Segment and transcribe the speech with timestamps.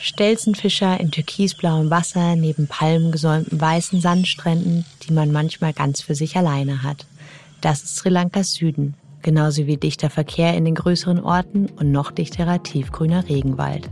[0.00, 6.82] Stelzenfischer in türkisblauem Wasser neben palmengesäumten weißen Sandstränden, die man manchmal ganz für sich alleine
[6.82, 7.04] hat.
[7.60, 12.12] Das ist Sri Lankas Süden, genauso wie dichter Verkehr in den größeren Orten und noch
[12.12, 13.90] dichterer tiefgrüner Regenwald.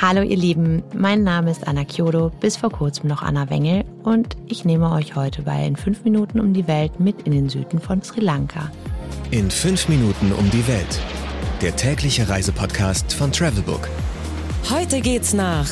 [0.00, 4.36] Hallo ihr Lieben, mein Name ist Anna Kyodo, bis vor kurzem noch Anna Wengel und
[4.46, 7.80] ich nehme euch heute bei in fünf Minuten um die Welt mit in den Süden
[7.80, 8.70] von Sri Lanka.
[9.32, 11.00] In fünf Minuten um die Welt.
[11.62, 13.88] Der tägliche Reisepodcast von Travelbook.
[14.70, 15.68] Heute geht's nach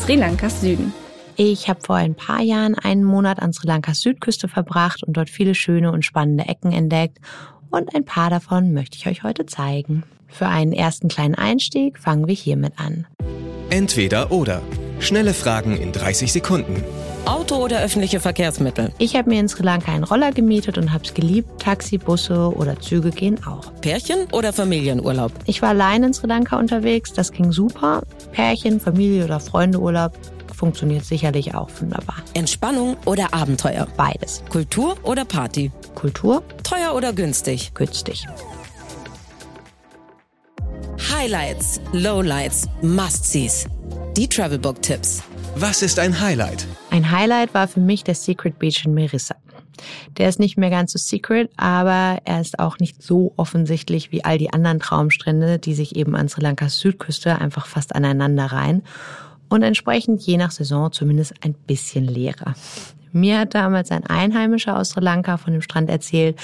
[0.00, 0.94] Sri Lankas Süden.
[1.36, 5.28] Ich habe vor ein paar Jahren einen Monat an Sri Lankas Südküste verbracht und dort
[5.28, 7.18] viele schöne und spannende Ecken entdeckt.
[7.70, 10.04] Und ein paar davon möchte ich euch heute zeigen.
[10.26, 13.06] Für einen ersten kleinen Einstieg fangen wir hiermit an.
[13.68, 14.62] Entweder oder.
[15.00, 16.82] Schnelle Fragen in 30 Sekunden.
[17.30, 18.90] Auto oder öffentliche Verkehrsmittel?
[18.98, 21.62] Ich habe mir in Sri Lanka einen Roller gemietet und habe es geliebt.
[21.62, 23.72] Taxi, Busse oder Züge gehen auch.
[23.82, 25.30] Pärchen oder Familienurlaub?
[25.46, 28.02] Ich war allein in Sri Lanka unterwegs, das ging super.
[28.32, 30.12] Pärchen, Familie oder Freundeurlaub
[30.52, 32.16] funktioniert sicherlich auch wunderbar.
[32.34, 33.86] Entspannung oder Abenteuer?
[33.96, 34.42] Beides.
[34.48, 35.70] Kultur oder Party?
[35.94, 37.72] Kultur, Teuer oder günstig?
[37.74, 38.26] günstig.
[41.16, 43.66] Highlights, Lowlights, Must-Sees.
[44.16, 45.22] Die Travelbook-Tipps.
[45.56, 46.66] Was ist ein Highlight?
[46.90, 49.34] Ein Highlight war für mich der Secret Beach in Merissa.
[50.16, 54.24] Der ist nicht mehr ganz so secret, aber er ist auch nicht so offensichtlich wie
[54.24, 58.82] all die anderen Traumstrände, die sich eben an Sri Lankas Südküste einfach fast aneinander reihen
[59.48, 62.54] und entsprechend je nach Saison zumindest ein bisschen leerer.
[63.12, 66.38] Mir hat damals ein Einheimischer aus Sri Lanka von dem Strand erzählt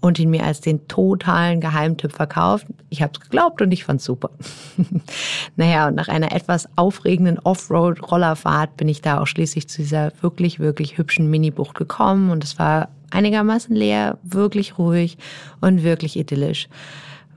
[0.00, 2.66] und ihn mir als den totalen Geheimtipp verkauft.
[2.88, 4.30] Ich habe es geglaubt und ich fand's super.
[5.56, 10.58] naja, und nach einer etwas aufregenden Offroad-Rollerfahrt bin ich da auch schließlich zu dieser wirklich,
[10.58, 15.18] wirklich hübschen Minibucht gekommen und es war einigermaßen leer, wirklich ruhig
[15.60, 16.68] und wirklich idyllisch.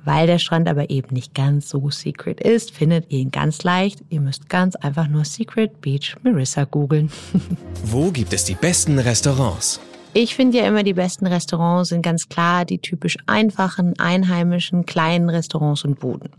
[0.06, 4.04] Weil der Strand aber eben nicht ganz so secret ist, findet ihr ihn ganz leicht.
[4.10, 7.10] Ihr müsst ganz einfach nur Secret Beach Marissa googeln.
[7.86, 9.80] Wo gibt es die besten Restaurants?
[10.16, 15.30] Ich finde ja immer, die besten Restaurants sind ganz klar die typisch einfachen, einheimischen, kleinen
[15.30, 16.30] Restaurants und Buden.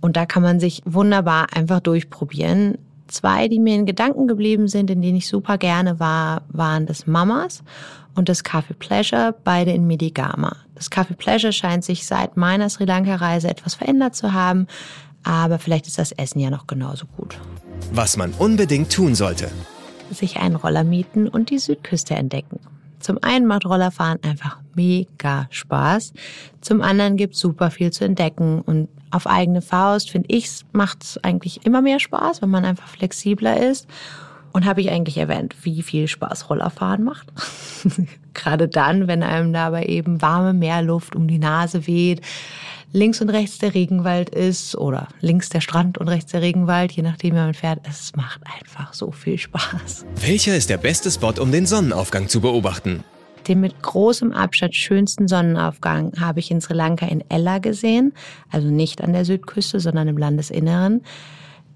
[0.00, 2.78] Und da kann man sich wunderbar einfach durchprobieren.
[3.08, 7.06] Zwei, die mir in Gedanken geblieben sind, in denen ich super gerne war, waren das
[7.06, 7.62] Mamas
[8.14, 10.56] und das Café Pleasure, beide in Medigama.
[10.74, 14.66] Das Café Pleasure scheint sich seit meiner Sri Lanka-Reise etwas verändert zu haben,
[15.24, 17.38] aber vielleicht ist das Essen ja noch genauso gut.
[17.92, 19.50] Was man unbedingt tun sollte.
[20.10, 22.60] sich einen Roller mieten und die Südküste entdecken.
[23.00, 26.12] Zum einen macht Rollerfahren einfach mega Spaß.
[26.60, 31.64] Zum anderen gibt's super viel zu entdecken und auf eigene Faust, finde ich, macht's eigentlich
[31.64, 33.86] immer mehr Spaß, wenn man einfach flexibler ist.
[34.52, 37.32] Und habe ich eigentlich erwähnt, wie viel Spaß Rollerfahren macht?
[38.34, 42.22] Gerade dann, wenn einem dabei eben warme Meerluft um die Nase weht,
[42.92, 47.02] links und rechts der Regenwald ist oder links der Strand und rechts der Regenwald, je
[47.02, 47.80] nachdem, wie man fährt.
[47.88, 50.06] Es macht einfach so viel Spaß.
[50.20, 53.04] Welcher ist der beste Spot, um den Sonnenaufgang zu beobachten?
[53.46, 58.12] Den mit großem Abstand schönsten Sonnenaufgang habe ich in Sri Lanka in Ella gesehen,
[58.50, 61.02] also nicht an der Südküste, sondern im Landesinneren.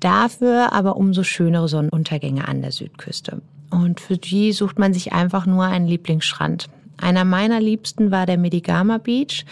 [0.01, 3.41] Dafür aber umso schönere Sonnenuntergänge an der Südküste.
[3.71, 6.69] Und für die sucht man sich einfach nur einen Lieblingsstrand.
[7.03, 9.45] Einer meiner liebsten war der Medigama Beach.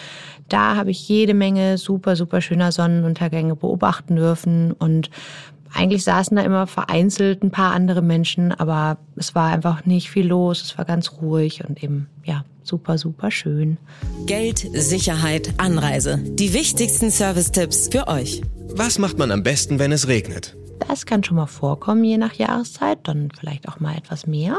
[0.48, 5.10] Da habe ich jede Menge super, super schöner Sonnenuntergänge beobachten dürfen und
[5.72, 10.26] eigentlich saßen da immer vereinzelt ein paar andere Menschen, aber es war einfach nicht viel
[10.26, 13.78] los, es war ganz ruhig und eben, ja, super, super schön.
[14.26, 16.18] Geld, Sicherheit, Anreise.
[16.18, 18.42] Die wichtigsten Service-Tipps für euch.
[18.72, 20.56] Was macht man am besten, wenn es regnet?
[20.90, 24.58] Das kann schon mal vorkommen, je nach Jahreszeit, dann vielleicht auch mal etwas mehr.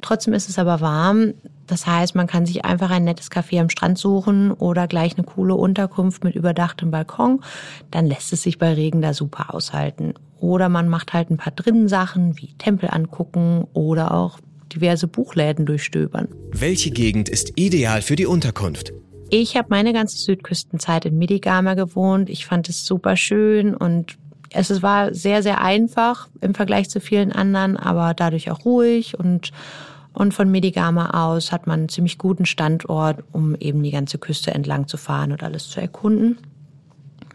[0.00, 1.34] Trotzdem ist es aber warm.
[1.68, 5.24] Das heißt, man kann sich einfach ein nettes Café am Strand suchen oder gleich eine
[5.24, 7.44] coole Unterkunft mit überdachtem Balkon.
[7.92, 10.14] Dann lässt es sich bei Regen da super aushalten.
[10.40, 14.40] Oder man macht halt ein paar drinnen Sachen wie Tempel angucken oder auch
[14.74, 16.26] diverse Buchläden durchstöbern.
[16.50, 18.92] Welche Gegend ist ideal für die Unterkunft?
[19.30, 22.28] Ich habe meine ganze Südküstenzeit in Midigama gewohnt.
[22.28, 24.18] Ich fand es super schön und
[24.54, 29.52] es war sehr, sehr einfach im Vergleich zu vielen anderen, aber dadurch auch ruhig und
[30.14, 34.52] und von Medigama aus hat man einen ziemlich guten Standort, um eben die ganze Küste
[34.52, 36.36] entlang zu fahren und alles zu erkunden.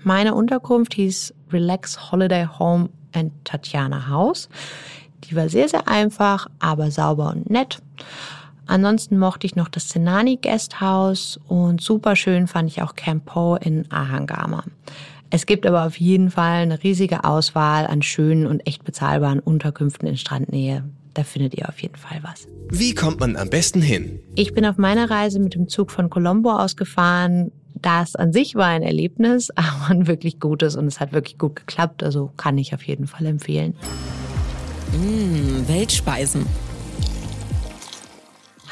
[0.03, 4.47] Meine Unterkunft hieß Relax Holiday Home and Tatjana House.
[5.23, 7.81] Die war sehr, sehr einfach, aber sauber und nett.
[8.67, 13.57] Ansonsten mochte ich noch das Senani Guesthouse und super schön fand ich auch Camp Poe
[13.59, 14.63] in Ahangama.
[15.29, 20.07] Es gibt aber auf jeden Fall eine riesige Auswahl an schönen und echt bezahlbaren Unterkünften
[20.07, 20.85] in Strandnähe.
[21.13, 22.47] Da findet ihr auf jeden Fall was.
[22.69, 24.19] Wie kommt man am besten hin?
[24.35, 27.51] Ich bin auf meiner Reise mit dem Zug von Colombo ausgefahren.
[27.73, 31.55] Das an sich war ein Erlebnis, aber ein wirklich gutes und es hat wirklich gut
[31.55, 32.03] geklappt.
[32.03, 33.75] Also kann ich auf jeden Fall empfehlen.
[34.93, 36.45] Mmh, Weltspeisen.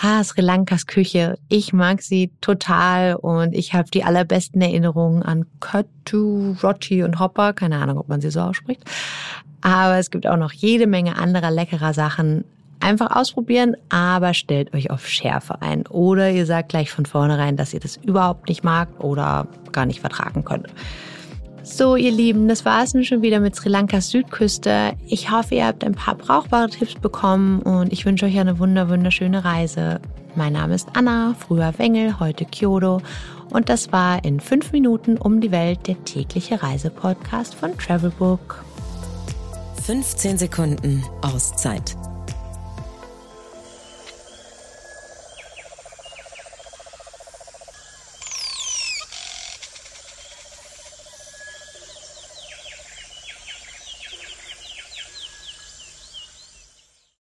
[0.02, 1.38] Ha, Sri Lankas Küche.
[1.48, 7.54] Ich mag sie total und ich habe die allerbesten Erinnerungen an Köttu, Roti und Hopper.
[7.54, 8.84] Keine Ahnung, ob man sie so ausspricht.
[9.62, 12.44] Aber es gibt auch noch jede Menge anderer leckerer Sachen.
[12.82, 15.88] Einfach ausprobieren, aber stellt euch auf Schärfe ein.
[15.88, 20.02] Oder ihr sagt gleich von vornherein, dass ihr das überhaupt nicht mag oder gar nicht
[20.02, 20.68] vertragen könnt.
[21.66, 24.94] So, ihr Lieben, das war es nun schon wieder mit Sri Lankas Südküste.
[25.08, 28.88] Ich hoffe, ihr habt ein paar brauchbare Tipps bekommen und ich wünsche euch eine wunder
[28.88, 30.00] wunderschöne Reise.
[30.36, 33.02] Mein Name ist Anna, früher Wengel, heute Kyoto
[33.50, 38.64] und das war in fünf Minuten um die Welt der tägliche Reisepodcast von Travelbook.
[39.86, 41.96] 15 Sekunden Auszeit